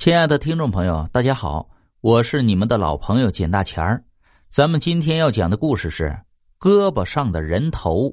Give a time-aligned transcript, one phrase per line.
[0.00, 1.68] 亲爱的听众朋友，大家好，
[2.00, 4.02] 我是你们的老朋友简大钱儿。
[4.48, 6.18] 咱们今天要讲的故事是
[6.58, 8.10] 胳膊上的人头。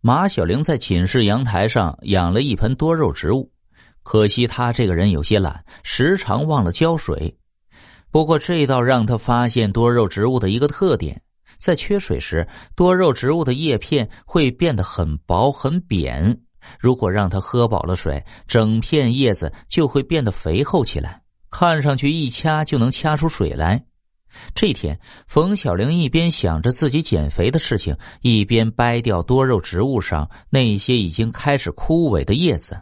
[0.00, 3.52] 马小玲在寝室阳台上养了一盆多肉植物，
[4.02, 7.36] 可惜她这个人有些懒，时常忘了浇水。
[8.10, 11.20] 不过这倒让她发现多肉植物的一个特点：
[11.58, 16.43] 在缺水时，多肉植物的叶片会变得很薄很扁。
[16.78, 23.84] 如果让它喝饱了水，整片叶子就会变得肥厚起来，看上去一掐就能掐出水来。
[24.52, 32.76] 这天，冯小玲一边想着自己减肥的事情，一边掰掉多肉植物上那些已经开始枯萎的叶子。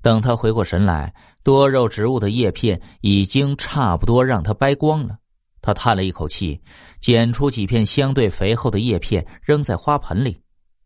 [0.00, 5.16] 等她回过神来，多肉植物的叶片已经差不多让她掰光了。
[5.60, 6.60] 她叹了一口气，
[7.00, 10.36] 捡出几片相对肥厚的叶片扔在花盆里，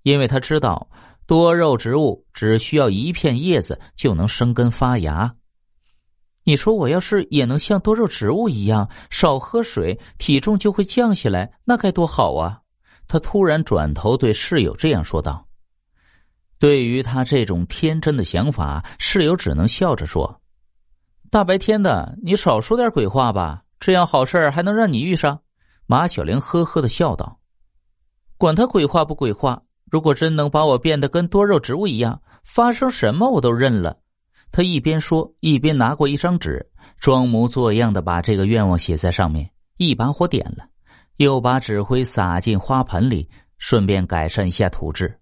[0.02, 0.86] 因为她知道。
[1.26, 5.34] 多肉植物只需要一片叶子就能生根发芽。
[6.44, 12.60] 你说我要是也能像多肉植物一样少喝水，体重就会降下来，那该多好啊！
[13.08, 15.44] 他突然转头对室友这样说道。
[16.60, 20.40] 对于他这种天真的想法，室友只能笑着说
[21.28, 25.40] ：“大白天的，你少说点鬼话吧，这样好事还能让你遇上？”
[25.86, 27.40] 马小玲呵呵的笑道
[28.38, 33.96] ：“管他鬼话不鬼话。”如果真能把我变得跟多肉植物一样，发生什么我都认了。
[34.50, 36.66] 他一边说，一边拿过一张纸，
[36.98, 40.64] 装模作样的把这个愿望写在上面，一把火点了，
[41.16, 43.28] 又把纸灰撒进花盆里，
[43.58, 45.18] 顺便改善一下土质。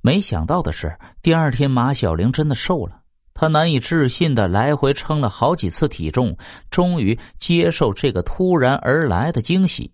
[0.00, 3.00] 没想到的是，第二天马小玲真的瘦了。
[3.34, 6.36] 她难以置信的来回称了好几次体重，
[6.70, 9.90] 终于接受这个突然而来的惊喜。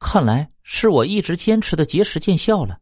[0.00, 2.78] 看来是我一直坚持的节食见效了。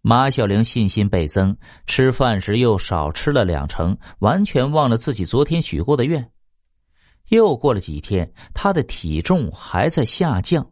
[0.00, 6.30] 马小玲信心倍增，吃饭时又少吃了两成，完全忘了自己昨天许过的愿。
[7.30, 10.70] 又过了几天，她的体重还在下降。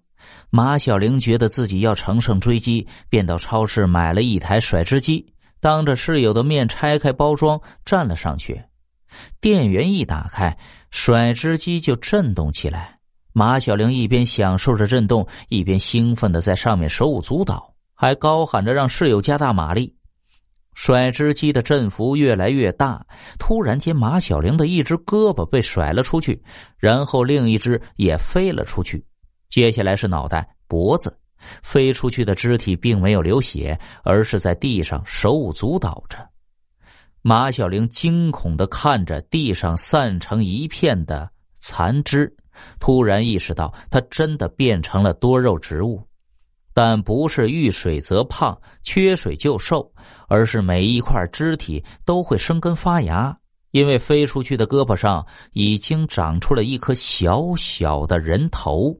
[0.51, 8.63] 马小玲觉得自己要乘胜追击，便到超市买了一台甩脂机，当着室友的面拆开包装站了上去。
[9.41, 10.57] 电源一打开，
[10.91, 12.96] 甩脂机就震动起来。
[13.39, 19.95] 马小玲一边享受着震动，一边兴奋的在上面手舞足蹈，还高喊着让室友加大马力。
[20.73, 23.07] 甩脂机的振幅越来越大，
[23.39, 26.43] 突然间，马小玲的一只胳膊被甩了出去，
[26.79, 29.05] 然后另一只也飞了出去。
[29.51, 31.15] 接下来是脑袋、脖子，
[31.63, 36.27] 飞出去的肢体并没有流血，而是在地上手舞足蹈着。
[37.21, 41.31] 马小玲惊恐的看着地上散成一片的
[41.61, 42.35] 残肢。
[42.79, 46.03] 突然意识到，他真的变成了多肉植物，
[46.73, 49.91] 但不是遇水则胖，缺水就瘦，
[50.29, 53.37] 而是每一块肢体都会生根发芽。
[53.73, 58.97] 因为飞出去的胳膊上已经长出了一颗小小的人头。